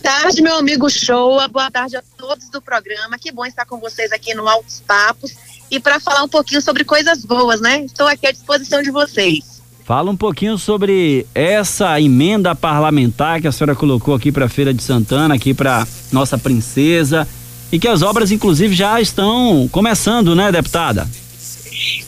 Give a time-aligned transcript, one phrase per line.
[0.00, 1.46] tarde, meu amigo Showa.
[1.48, 3.18] Boa tarde a todos do programa.
[3.18, 5.34] Que bom estar com vocês aqui no Altos Papos
[5.70, 7.84] e para falar um pouquinho sobre coisas boas, né?
[7.84, 9.60] Estou aqui à disposição de vocês.
[9.84, 14.82] Fala um pouquinho sobre essa emenda parlamentar que a senhora colocou aqui para Feira de
[14.82, 17.26] Santana, aqui para nossa princesa,
[17.70, 21.08] e que as obras inclusive já estão começando, né, deputada?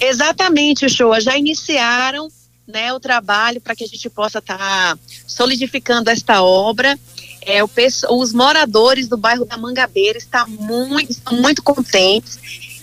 [0.01, 1.21] Exatamente, Showa.
[1.21, 2.29] Já iniciaram
[2.67, 6.99] né, o trabalho para que a gente possa estar tá solidificando esta obra.
[7.45, 7.71] É, o,
[8.11, 12.39] os moradores do bairro da Mangabeira estão muito, estão muito contentes.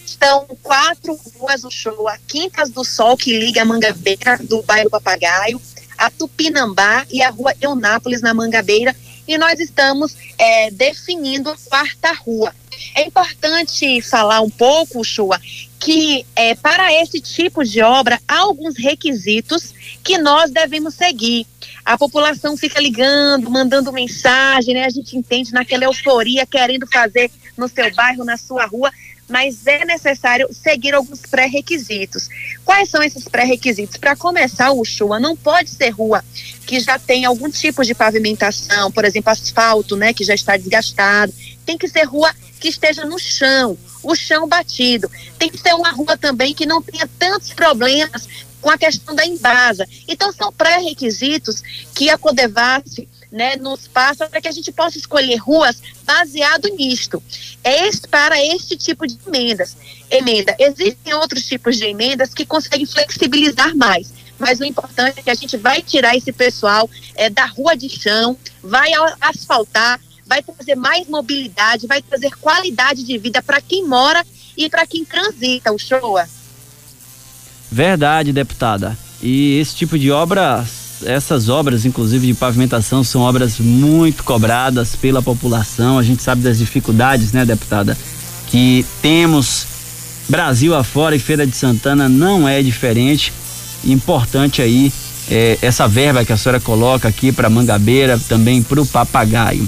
[0.05, 4.89] Estão quatro ruas do show, a Quintas do Sol, que liga a Mangabeira do bairro
[4.89, 5.61] Papagaio,
[5.97, 8.95] a Tupinambá e a rua Eunápolis, na Mangabeira.
[9.27, 12.53] E nós estamos é, definindo a quarta rua.
[12.95, 15.39] É importante falar um pouco, Chua,
[15.79, 21.45] que é, para esse tipo de obra há alguns requisitos que nós devemos seguir.
[21.89, 24.85] A população fica ligando, mandando mensagem, né?
[24.85, 28.91] A gente entende naquela euforia, querendo fazer no seu bairro, na sua rua,
[29.27, 32.29] mas é necessário seguir alguns pré-requisitos.
[32.63, 33.97] Quais são esses pré-requisitos?
[33.97, 36.23] Para começar, o Chua não pode ser rua
[36.67, 41.33] que já tem algum tipo de pavimentação, por exemplo, asfalto, né, que já está desgastado.
[41.65, 45.09] Tem que ser rua que esteja no chão, o chão batido.
[45.39, 48.27] Tem que ser uma rua também que não tenha tantos problemas
[48.61, 49.87] com a questão da embasa.
[50.07, 51.61] Então, são pré-requisitos
[51.93, 57.21] que a Codevasf né, nos passa para que a gente possa escolher ruas baseado nisto.
[57.63, 59.75] É para este tipo de emendas.
[60.09, 60.55] Emenda.
[60.57, 64.11] Existem outros tipos de emendas que conseguem flexibilizar mais.
[64.37, 67.89] Mas o importante é que a gente vai tirar esse pessoal é, da rua de
[67.89, 74.25] chão, vai asfaltar, vai trazer mais mobilidade, vai trazer qualidade de vida para quem mora
[74.55, 76.27] e para quem transita o Showa.
[77.71, 78.97] Verdade, deputada.
[79.21, 80.65] E esse tipo de obra,
[81.05, 85.99] essas obras, inclusive de pavimentação, são obras muito cobradas pela população.
[85.99, 87.97] A gente sabe das dificuldades, né, deputada,
[88.47, 89.67] que temos
[90.27, 93.33] Brasil afora e Feira de Santana não é diferente.
[93.83, 94.91] Importante aí
[95.29, 99.67] é, essa verba que a senhora coloca aqui para Mangabeira, também para o Papagaio.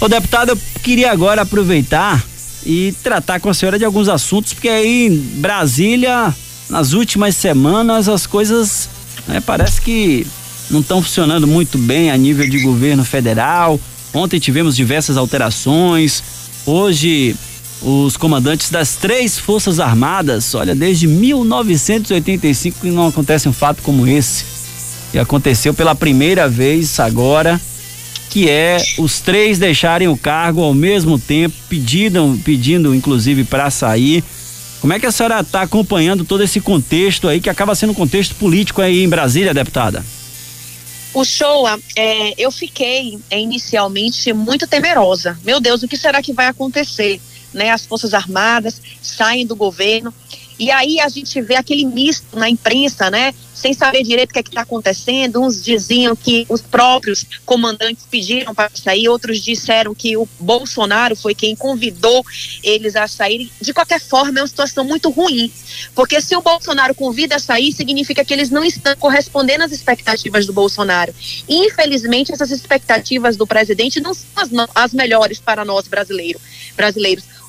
[0.00, 2.22] Ô deputado, eu queria agora aproveitar
[2.64, 6.34] e tratar com a senhora de alguns assuntos, porque aí em Brasília,
[6.72, 8.88] nas últimas semanas, as coisas
[9.28, 10.26] né, parece que
[10.70, 13.78] não estão funcionando muito bem a nível de governo federal.
[14.14, 16.22] Ontem tivemos diversas alterações.
[16.64, 17.36] Hoje,
[17.82, 24.06] os comandantes das três Forças Armadas, olha, desde 1985 que não acontece um fato como
[24.06, 24.46] esse.
[25.12, 27.60] E aconteceu pela primeira vez agora
[28.30, 34.24] que é os três deixarem o cargo ao mesmo tempo, pedindo, pedindo inclusive para sair.
[34.82, 37.94] Como é que a senhora está acompanhando todo esse contexto aí, que acaba sendo um
[37.94, 40.04] contexto político aí em Brasília, deputada?
[41.14, 45.38] O Showa, é, eu fiquei é, inicialmente muito temerosa.
[45.44, 47.20] Meu Deus, o que será que vai acontecer?
[47.54, 50.12] Né, as Forças Armadas saem do governo
[50.62, 53.34] e aí a gente vê aquele misto na imprensa, né?
[53.52, 55.42] Sem saber direito o que é está acontecendo.
[55.42, 61.34] Uns diziam que os próprios comandantes pediram para sair, outros disseram que o Bolsonaro foi
[61.34, 62.24] quem convidou
[62.62, 63.50] eles a saírem.
[63.60, 65.52] De qualquer forma, é uma situação muito ruim.
[65.96, 70.46] Porque se o Bolsonaro convida a sair, significa que eles não estão correspondendo às expectativas
[70.46, 71.12] do Bolsonaro.
[71.48, 76.40] Infelizmente, essas expectativas do presidente não são as, as melhores para nós brasileiros.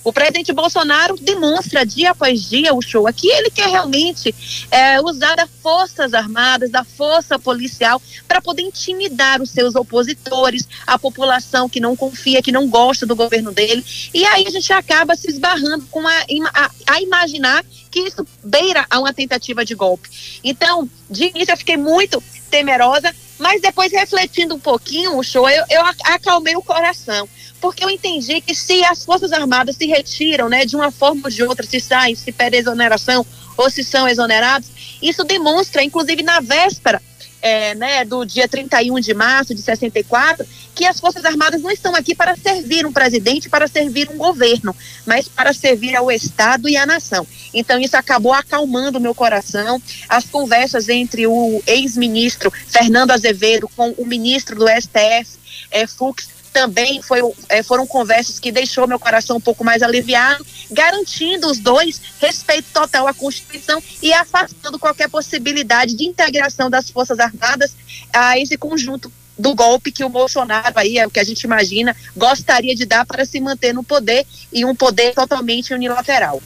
[0.03, 3.29] O presidente Bolsonaro demonstra dia após dia o show aqui.
[3.29, 4.35] Ele quer realmente
[4.69, 10.99] é, usar das Forças Armadas, da força policial, para poder intimidar os seus opositores, a
[10.99, 13.83] população que não confia, que não gosta do governo dele.
[14.13, 18.85] E aí a gente acaba se esbarrando com a, a, a imaginar que isso beira
[18.89, 20.09] a uma tentativa de golpe.
[20.43, 25.63] Então, de início eu fiquei muito temerosa, mas depois refletindo um pouquinho o show, eu,
[25.69, 27.27] eu acalmei o coração
[27.63, 31.29] porque eu entendi que se as Forças Armadas se retiram, né, de uma forma ou
[31.29, 33.25] de outra, se saem, se pede exoneração
[33.55, 34.67] ou se são exonerados,
[35.01, 37.01] isso demonstra, inclusive na véspera
[37.41, 41.95] é, né, do dia 31 de março de 64, que as Forças Armadas não estão
[41.95, 44.75] aqui para servir um presidente, para servir um governo,
[45.05, 47.25] mas para servir ao Estado e à nação.
[47.53, 49.81] Então isso acabou acalmando o meu coração.
[50.09, 55.39] As conversas entre o ex-ministro Fernando Azevedo com o ministro do STF,
[55.71, 57.19] é, Fux, também foi,
[57.49, 62.67] é, foram conversas que deixou meu coração um pouco mais aliviado, garantindo os dois respeito
[62.71, 67.75] total à Constituição e afastando qualquer possibilidade de integração das Forças Armadas
[68.13, 71.95] a esse conjunto do golpe que o Bolsonaro aí, é o que a gente imagina,
[72.15, 76.41] gostaria de dar para se manter no poder e um poder totalmente unilateral.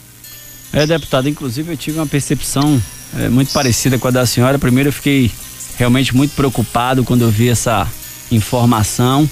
[0.71, 2.81] É, deputado, inclusive eu tive uma percepção
[3.19, 4.57] é, muito parecida com a da senhora.
[4.57, 5.29] Primeiro eu fiquei
[5.77, 7.85] realmente muito preocupado quando eu vi essa
[8.31, 9.29] informação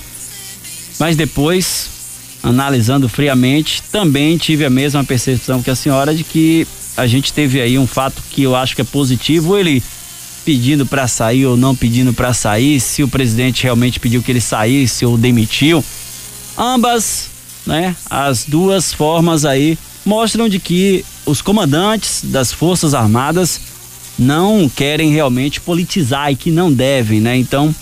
[0.99, 1.89] Mas depois,
[2.41, 7.59] analisando friamente, também tive a mesma percepção que a senhora de que a gente teve
[7.59, 9.83] aí um fato que eu acho que é positivo, ele
[10.45, 14.39] pedindo para sair ou não pedindo para sair, se o presidente realmente pediu que ele
[14.39, 15.83] saísse ou demitiu.
[16.57, 17.27] Ambas,
[17.65, 23.59] né, as duas formas aí mostram de que os comandantes das Forças Armadas
[24.17, 27.35] não querem realmente politizar e que não devem, né?
[27.35, 27.73] Então,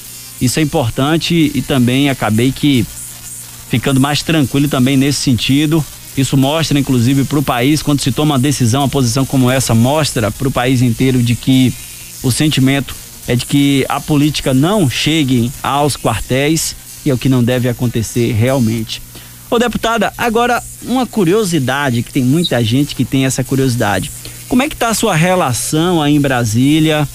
[0.42, 2.86] isso é importante e também acabei que
[3.74, 5.84] ficando mais tranquilo também nesse sentido.
[6.16, 9.74] Isso mostra, inclusive, para o país, quando se toma uma decisão, uma posição como essa,
[9.74, 11.74] mostra para o país inteiro de que
[12.22, 12.96] o sentimento
[13.28, 17.68] é de que a política não chegue aos quartéis e é o que não deve
[17.68, 19.02] acontecer realmente.
[19.50, 24.12] Ô deputada, agora uma curiosidade que tem muita gente que tem essa curiosidade.
[24.48, 27.10] Como é que está a sua relação aí em Brasília,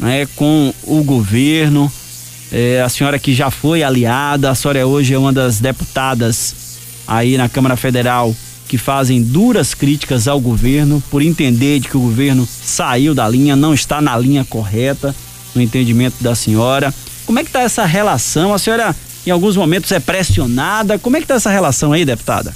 [0.00, 1.92] né, com o governo?
[2.56, 6.54] É, a senhora que já foi aliada, a senhora hoje é uma das deputadas
[7.04, 8.32] aí na Câmara Federal
[8.68, 13.56] que fazem duras críticas ao governo por entender de que o governo saiu da linha,
[13.56, 15.12] não está na linha correta,
[15.52, 16.94] no entendimento da senhora.
[17.26, 18.54] Como é que está essa relação?
[18.54, 18.94] A senhora
[19.26, 20.96] em alguns momentos é pressionada.
[20.96, 22.54] Como é que está essa relação aí, deputada?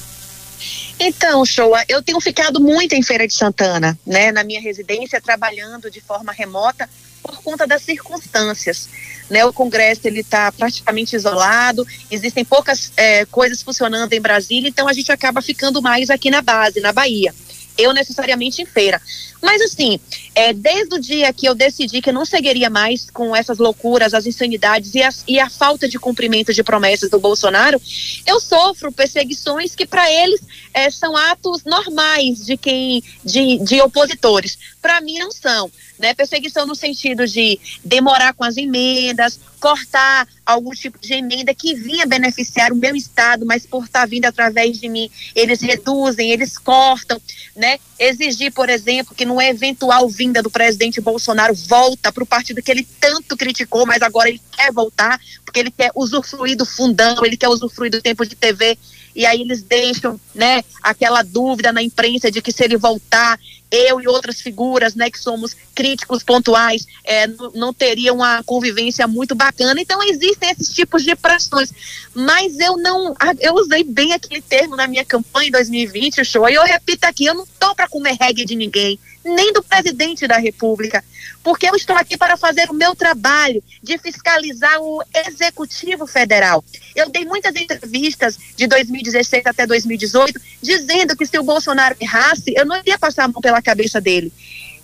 [1.01, 5.91] Então, Shoa, eu tenho ficado muito em Feira de Santana, né, na minha residência, trabalhando
[5.91, 6.89] de forma remota
[7.23, 8.89] por conta das circunstâncias.
[9.29, 14.89] Né, o Congresso ele está praticamente isolado, existem poucas é, coisas funcionando em Brasília, então
[14.89, 17.35] a gente acaba ficando mais aqui na base, na Bahia
[17.79, 19.01] eu necessariamente em feira.
[19.41, 20.01] Mas assim,
[20.35, 24.13] é, desde o dia que eu decidi que eu não seguiria mais com essas loucuras,
[24.13, 27.81] as insanidades e, as, e a falta de cumprimento de promessas do Bolsonaro,
[28.27, 30.41] eu sofro perseguições que para eles
[30.75, 34.59] é, são atos normais de quem de, de opositores.
[34.89, 35.71] Para mim não são.
[35.99, 36.15] Né?
[36.15, 42.07] Perseguição no sentido de demorar com as emendas, cortar algum tipo de emenda que vinha
[42.07, 47.21] beneficiar o meu estado, mas por estar vindo através de mim, eles reduzem, eles cortam,
[47.55, 47.79] né?
[47.99, 52.71] Exigir, por exemplo, que no eventual vinda do presidente Bolsonaro volta para o partido que
[52.71, 57.37] ele tanto criticou, mas agora ele quer voltar, porque ele quer usufruir do fundão, ele
[57.37, 58.79] quer usufruir do tempo de TV
[59.19, 63.37] e aí eles deixam, né, aquela dúvida na imprensa de que se ele voltar,
[63.71, 69.35] eu e outras figuras, né, que somos críticos pontuais, é, não teria uma convivência muito
[69.35, 69.81] bacana.
[69.81, 71.73] Então existem esses tipos de pressões.
[72.15, 76.49] Mas eu não, eu usei bem aquele termo na minha campanha em 2020, show.
[76.49, 78.99] E eu repito aqui, eu não tô para comer reggae de ninguém
[79.29, 81.05] nem do presidente da República,
[81.43, 86.65] porque eu estou aqui para fazer o meu trabalho de fiscalizar o Executivo Federal.
[86.95, 92.67] Eu dei muitas entrevistas de 2016 até 2018 dizendo que se o Bolsonaro errasse, eu
[92.67, 94.33] não iria passar a mão pela cabeça dele.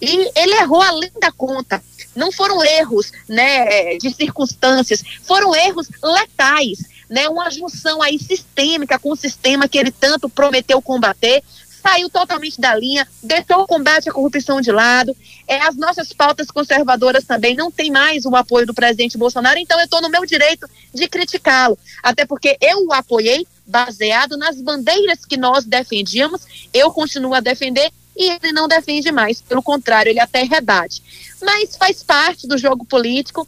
[0.00, 1.82] E ele errou além da conta.
[2.14, 6.94] Não foram erros né, de circunstâncias, foram erros letais.
[7.08, 11.44] Né, uma junção aí sistêmica com o sistema que ele tanto prometeu combater,
[11.84, 15.14] saiu totalmente da linha, deixou o combate à corrupção de lado.
[15.46, 19.78] É, as nossas pautas conservadoras também não têm mais o apoio do presidente Bolsonaro, então
[19.78, 21.78] eu estou no meu direito de criticá-lo.
[22.02, 26.40] Até porque eu o apoiei baseado nas bandeiras que nós defendíamos,
[26.72, 29.42] eu continuo a defender e ele não defende mais.
[29.42, 31.02] Pelo contrário, ele até rebate.
[31.42, 33.46] Mas faz parte do jogo político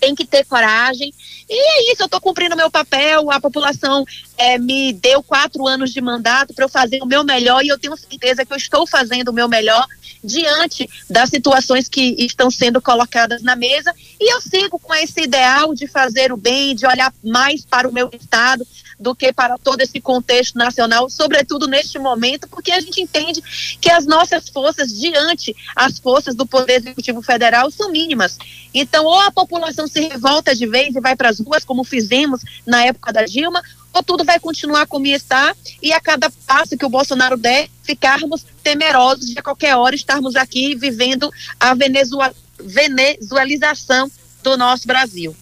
[0.00, 1.12] tem que ter coragem.
[1.48, 4.04] E é isso, eu estou cumprindo meu papel, a população
[4.38, 7.78] é, me deu quatro anos de mandato para eu fazer o meu melhor e eu
[7.78, 9.86] tenho certeza que eu estou fazendo o meu melhor
[10.22, 15.74] diante das situações que estão sendo colocadas na mesa e eu sigo com esse ideal
[15.74, 18.66] de fazer o bem, de olhar mais para o meu estado,
[19.00, 23.42] do que para todo esse contexto nacional, sobretudo neste momento, porque a gente entende
[23.80, 28.36] que as nossas forças diante as forças do Poder Executivo Federal são mínimas.
[28.74, 32.42] Então, ou a população se revolta de vez e vai para as ruas, como fizemos
[32.66, 33.62] na época da Dilma,
[34.06, 39.26] tudo vai continuar como está e a cada passo que o Bolsonaro der, ficarmos temerosos
[39.26, 44.10] de a qualquer hora estarmos aqui vivendo a venezualização
[44.42, 45.36] do nosso Brasil.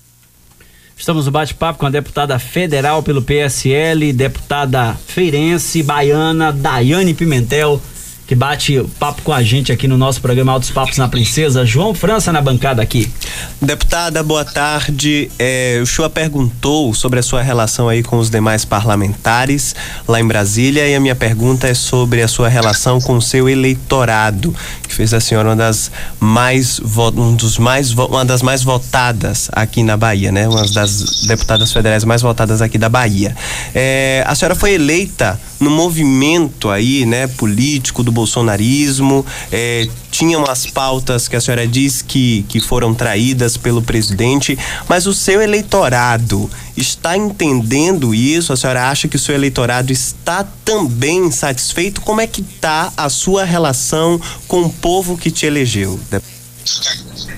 [0.97, 7.81] Estamos no bate-papo com a deputada federal pelo PSL, deputada feirense, baiana, Daiane Pimentel
[8.29, 11.95] que bate papo com a gente aqui no nosso programa Altos Papos na Princesa, João
[11.95, 13.11] França na bancada aqui.
[13.59, 15.31] Deputada, boa tarde.
[15.39, 19.75] É, o senhor perguntou sobre a sua relação aí com os demais parlamentares
[20.07, 23.49] lá em Brasília e a minha pergunta é sobre a sua relação com o seu
[23.49, 24.55] eleitorado,
[24.87, 26.79] que fez a senhora uma das mais
[27.17, 30.47] um dos mais uma das mais votadas aqui na Bahia, né?
[30.47, 33.35] Uma das deputadas federais mais votadas aqui da Bahia.
[33.75, 40.67] É, a senhora foi eleita no movimento aí, né, político do bolsonarismo, é, tinham as
[40.67, 46.51] pautas que a senhora diz que, que foram traídas pelo presidente, mas o seu eleitorado
[46.77, 48.53] está entendendo isso?
[48.53, 52.01] A senhora acha que o seu eleitorado está também satisfeito?
[52.01, 55.99] Como é que está a sua relação com o povo que te elegeu?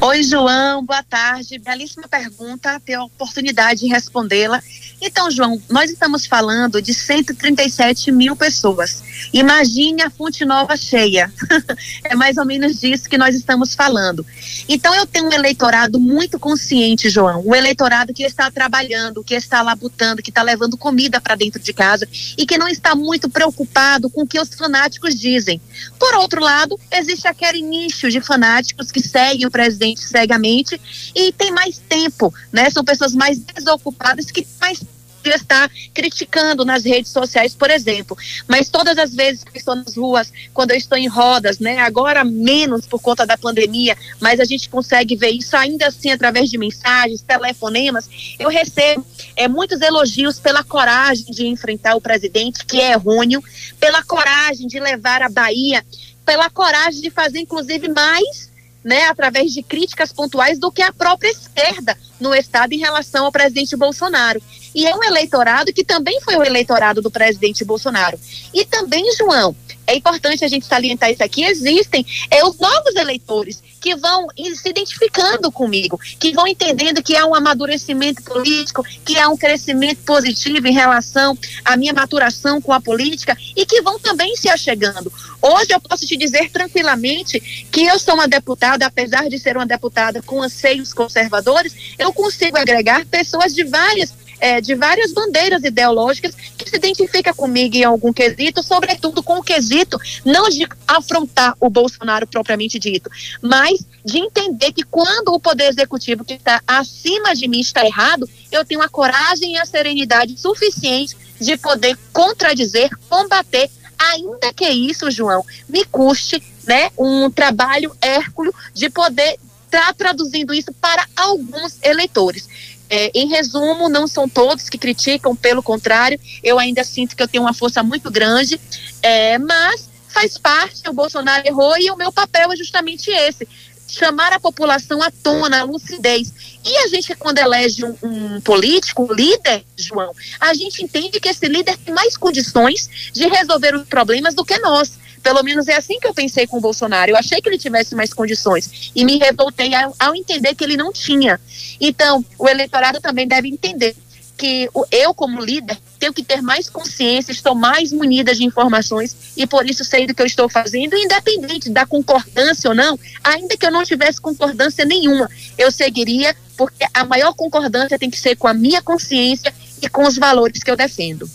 [0.02, 1.58] Oi, João, boa tarde.
[1.58, 4.62] Belíssima pergunta, ter a oportunidade de respondê-la.
[5.00, 9.02] Então, João, nós estamos falando de 137 mil pessoas.
[9.32, 11.32] Imagine a Fonte Nova cheia.
[12.04, 14.26] é mais ou menos disso que nós estamos falando.
[14.68, 17.42] Então, eu tenho um eleitorado muito consciente, João.
[17.46, 21.72] Um eleitorado que está trabalhando, que está labutando, que está levando comida para dentro de
[21.72, 22.06] casa
[22.36, 25.60] e que não está muito preocupado com o que os fanáticos dizem.
[25.98, 30.80] Por outro lado, existe aquele nicho de fanáticos que seguem o presidente cegamente
[31.14, 32.70] e tem mais tempo, né?
[32.70, 34.80] São pessoas mais desocupadas que mais
[35.28, 38.16] estar criticando nas redes sociais, por exemplo.
[38.46, 42.24] Mas todas as vezes que estou nas ruas, quando eu estou em rodas, né, agora
[42.24, 46.56] menos por conta da pandemia, mas a gente consegue ver isso ainda assim através de
[46.56, 48.08] mensagens, telefonemas,
[48.38, 49.04] eu recebo
[49.36, 53.42] é, muitos elogios pela coragem de enfrentar o presidente, que é errôneo,
[53.78, 55.84] pela coragem de levar a Bahia,
[56.24, 58.49] pela coragem de fazer inclusive mais
[58.84, 63.32] né, através de críticas pontuais do que a própria esquerda no Estado em relação ao
[63.32, 64.42] presidente Bolsonaro.
[64.74, 68.18] E é um eleitorado que também foi o eleitorado do presidente Bolsonaro.
[68.54, 69.54] E também, João,
[69.90, 74.68] é importante a gente salientar isso aqui, existem é, os novos eleitores que vão se
[74.68, 80.66] identificando comigo, que vão entendendo que há um amadurecimento político, que há um crescimento positivo
[80.68, 85.12] em relação à minha maturação com a política e que vão também se achegando.
[85.42, 87.40] Hoje eu posso te dizer tranquilamente
[87.72, 92.58] que eu sou uma deputada, apesar de ser uma deputada com anseios conservadores, eu consigo
[92.58, 98.12] agregar pessoas de várias é, de várias bandeiras ideológicas que se identifica comigo em algum
[98.12, 103.10] quesito, sobretudo com o quesito não de afrontar o Bolsonaro propriamente dito,
[103.42, 108.28] mas de entender que quando o poder executivo que está acima de mim está errado,
[108.50, 115.10] eu tenho a coragem e a serenidade suficiente de poder contradizer, combater, ainda que isso,
[115.10, 121.78] João, me custe né, um trabalho hérculo de poder estar tá traduzindo isso para alguns
[121.82, 122.48] eleitores.
[122.90, 127.28] É, em resumo, não são todos que criticam, pelo contrário, eu ainda sinto que eu
[127.28, 128.60] tenho uma força muito grande,
[129.00, 133.46] é, mas faz parte, o Bolsonaro errou e o meu papel é justamente esse,
[133.86, 136.32] chamar a população à tona, à lucidez.
[136.64, 141.28] E a gente, quando elege um, um, político, um líder, João, a gente entende que
[141.28, 144.98] esse líder tem mais condições de resolver os problemas do que nós.
[145.22, 147.10] Pelo menos é assim que eu pensei com o Bolsonaro.
[147.10, 150.76] Eu achei que ele tivesse mais condições e me revoltei ao, ao entender que ele
[150.76, 151.40] não tinha.
[151.80, 153.94] Então, o eleitorado também deve entender
[154.40, 159.46] que eu, como líder, tenho que ter mais consciência, estou mais munida de informações e
[159.46, 163.66] por isso sei do que eu estou fazendo, independente da concordância ou não, ainda que
[163.66, 168.48] eu não tivesse concordância nenhuma, eu seguiria, porque a maior concordância tem que ser com
[168.48, 171.28] a minha consciência e com os valores que eu defendo.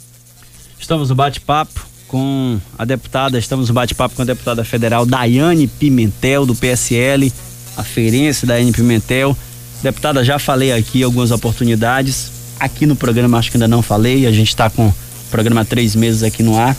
[0.79, 6.45] Estamos no bate-papo com a deputada, estamos no bate-papo com a deputada federal Daiane Pimentel,
[6.45, 7.29] do PSL,
[7.75, 9.37] a feirense Daiane Pimentel.
[9.83, 12.31] Deputada, já falei aqui algumas oportunidades.
[12.57, 14.95] Aqui no programa acho que ainda não falei, a gente está com o
[15.29, 16.73] programa há três meses aqui no ar.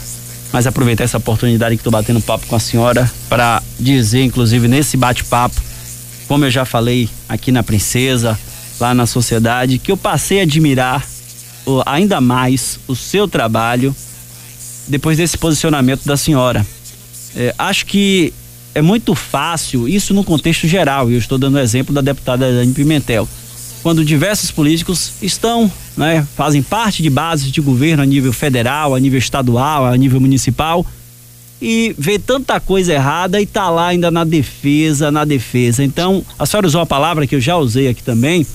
[0.55, 4.97] Mas aproveitar essa oportunidade que estou batendo papo com a senhora para dizer, inclusive, nesse
[4.97, 5.61] bate-papo,
[6.27, 8.39] como eu já falei aqui na Princesa,
[8.81, 11.07] lá na sociedade, que eu passei a admirar
[11.85, 13.95] ainda mais o seu trabalho
[14.89, 16.67] depois desse posicionamento da senhora.
[17.35, 18.33] É, acho que
[18.75, 22.53] é muito fácil, isso no contexto geral, e eu estou dando o exemplo da deputada
[22.53, 23.29] Dani Pimentel,
[23.83, 29.01] quando diversos políticos estão, né, fazem parte de bases de governo a nível federal, a
[29.01, 30.85] nível estadual, a nível municipal,
[31.61, 35.83] e vê tanta coisa errada e tá lá ainda na defesa, na defesa.
[35.83, 38.47] Então, a senhora usou uma palavra que eu já usei aqui também,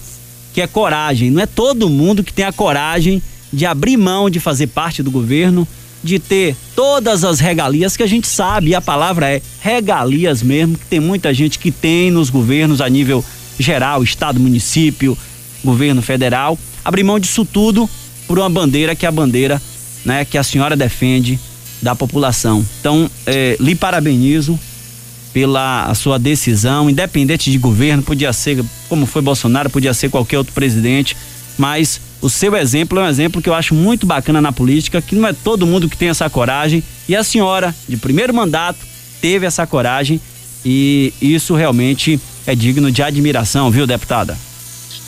[0.53, 1.31] que é coragem.
[1.31, 3.21] Não é todo mundo que tem a coragem
[3.51, 5.67] de abrir mão de fazer parte do governo,
[6.03, 10.77] de ter todas as regalias que a gente sabe, e a palavra é regalias mesmo,
[10.77, 13.23] que tem muita gente que tem nos governos a nível
[13.59, 15.17] geral, estado, município,
[15.63, 17.89] governo federal, abrir mão disso tudo
[18.27, 19.61] por uma bandeira que é a bandeira,
[20.03, 21.39] né, que a senhora defende
[21.81, 22.65] da população.
[22.79, 24.59] Então, eh, lhe parabenizo
[25.33, 30.53] pela sua decisão, independente de governo, podia ser como foi Bolsonaro, podia ser qualquer outro
[30.53, 31.15] presidente,
[31.57, 35.15] mas o seu exemplo é um exemplo que eu acho muito bacana na política, que
[35.15, 36.83] não é todo mundo que tem essa coragem.
[37.09, 38.79] E a senhora, de primeiro mandato,
[39.19, 40.21] teve essa coragem
[40.63, 44.37] e isso realmente é digno de admiração, viu, deputada?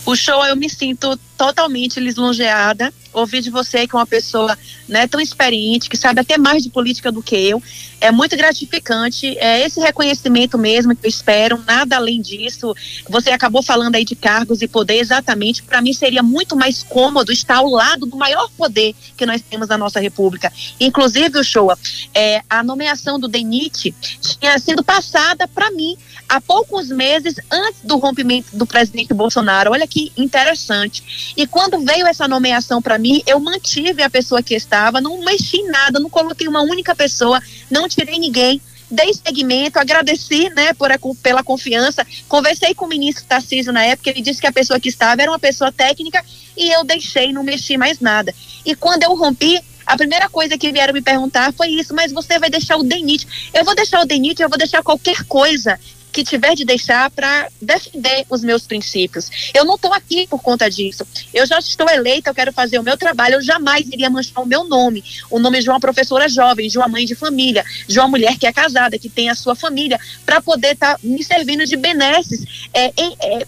[0.06, 5.08] O show eu me sinto totalmente lisonjeada ouvir de você que é uma pessoa né,
[5.08, 7.62] tão experiente, que sabe até mais de política do que eu.
[8.02, 12.76] É muito gratificante, é esse reconhecimento mesmo que eu espero, nada além disso.
[13.10, 15.64] Você acabou falando aí de cargos e poder, exatamente.
[15.64, 19.70] Para mim seria muito mais cômodo estar ao lado do maior poder que nós temos
[19.70, 20.52] na nossa República.
[20.80, 21.78] Inclusive, o Showa,
[22.14, 27.98] é, a nomeação do DENIT tinha sido passada para mim há poucos meses antes do
[27.98, 29.72] rompimento do presidente Bolsonaro.
[29.72, 31.34] Olha que interessante.
[31.38, 35.58] E quando veio essa nomeação para mim, eu mantive a pessoa que estava, não mexi
[35.58, 38.62] em nada, não coloquei uma única pessoa, não tirei ninguém
[38.94, 44.12] dei segmento, agradeci né, por a, pela confiança, conversei com o ministro Tarcísio na época,
[44.12, 46.24] ele disse que a pessoa que estava era uma pessoa técnica
[46.56, 48.34] e eu deixei, não mexi mais nada.
[48.64, 52.38] E quando eu rompi, a primeira coisa que vieram me perguntar foi isso, mas você
[52.40, 53.52] vai deixar o DENIT.
[53.54, 55.80] Eu vou deixar o DENIT, eu vou deixar qualquer coisa
[56.14, 59.52] que tiver de deixar para defender os meus princípios.
[59.54, 61.06] Eu não estou aqui por conta disso.
[61.34, 64.46] Eu já estou eleita, eu quero fazer o meu trabalho, eu jamais iria manchar o
[64.46, 68.08] meu nome, o nome de uma professora jovem, de uma mãe de família, de uma
[68.08, 71.66] mulher que é casada, que tem a sua família, para poder estar tá me servindo
[71.66, 73.48] de benesses é, é,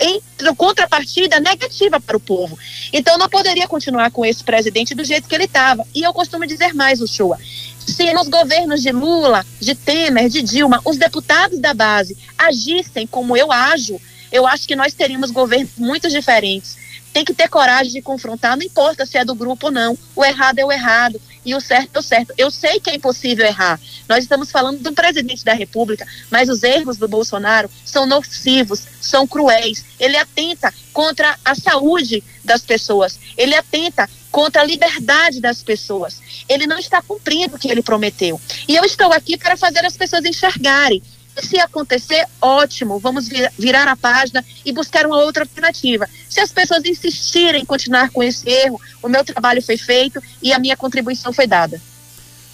[0.00, 0.20] em
[0.56, 2.58] contrapartida negativa para o povo.
[2.92, 5.86] Então não poderia continuar com esse presidente do jeito que ele estava.
[5.94, 7.38] E eu costumo dizer mais, o Chua.
[7.86, 13.36] Se nos governos de Lula, de Temer, de Dilma, os deputados da base agissem como
[13.36, 14.00] eu ajo,
[14.32, 16.78] eu acho que nós teríamos governos muito diferentes.
[17.12, 19.98] Tem que ter coragem de confrontar, não importa se é do grupo ou não.
[20.14, 22.34] O errado é o errado e o certo é o certo.
[22.36, 23.80] Eu sei que é impossível errar.
[24.08, 29.26] Nós estamos falando do presidente da República, mas os erros do Bolsonaro são nocivos, são
[29.26, 29.84] cruéis.
[29.98, 33.18] Ele atenta contra a saúde das pessoas.
[33.36, 36.20] Ele atenta contra a liberdade das pessoas.
[36.48, 38.40] Ele não está cumprindo o que ele prometeu.
[38.68, 41.02] E eu estou aqui para fazer as pessoas enxergarem.
[41.38, 46.08] Se acontecer, ótimo, vamos vir, virar a página e buscar uma outra alternativa.
[46.28, 50.52] Se as pessoas insistirem em continuar com esse erro, o meu trabalho foi feito e
[50.52, 51.80] a minha contribuição foi dada.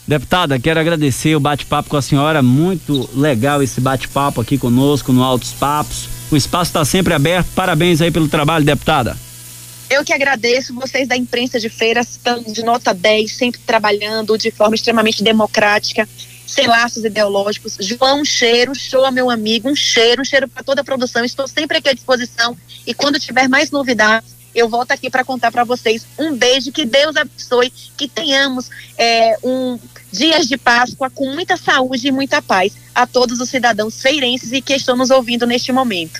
[0.06, 5.22] Deputada, quero agradecer o bate-papo com a senhora, muito legal esse bate-papo aqui conosco no
[5.22, 6.08] Altos Papos.
[6.30, 7.48] O espaço está sempre aberto.
[7.54, 9.16] Parabéns aí pelo trabalho, deputada.
[9.88, 14.50] Eu que agradeço vocês da imprensa de feira, estão de nota 10, sempre trabalhando de
[14.50, 16.08] forma extremamente democrática,
[16.46, 17.76] sem laços ideológicos.
[17.80, 21.24] João, um cheiro, show meu amigo, um cheiro, um cheiro para toda a produção.
[21.24, 22.56] Estou sempre aqui à disposição
[22.86, 26.06] e quando tiver mais novidades, eu volto aqui para contar para vocês.
[26.18, 29.78] Um beijo, que Deus abençoe, que tenhamos é, um
[30.10, 34.62] dias de Páscoa com muita saúde e muita paz a todos os cidadãos feirenses e
[34.62, 36.12] que estão nos ouvindo neste momento.